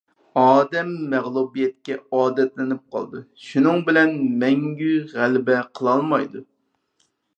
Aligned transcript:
ئادەم 0.43 0.87
مەغلۇبىيەتكە 1.09 1.97
ئادەتلىنىپ 2.19 2.81
قالىدۇ، 2.95 3.21
شۇنىڭ 3.49 3.85
بىلەن 3.91 4.17
مەڭگۈ 4.45 4.91
غەلىبە 5.13 5.59
قىلالمايدۇ. 5.81 6.43